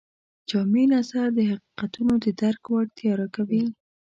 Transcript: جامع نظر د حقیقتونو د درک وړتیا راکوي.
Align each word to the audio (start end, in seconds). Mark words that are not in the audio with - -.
جامع 0.49 0.83
نظر 0.95 1.27
د 1.33 1.39
حقیقتونو 1.51 2.13
د 2.23 2.25
درک 2.39 2.63
وړتیا 2.69 3.11
راکوي. 3.21 3.63